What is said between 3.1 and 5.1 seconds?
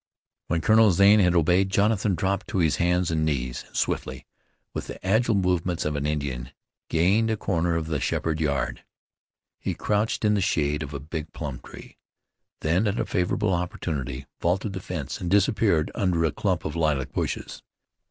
and knees, and swiftly, with the